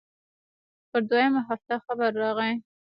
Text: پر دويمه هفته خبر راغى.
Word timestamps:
پر 0.89 1.01
دويمه 1.09 1.41
هفته 1.49 1.73
خبر 1.85 2.11
راغى. 2.21 2.51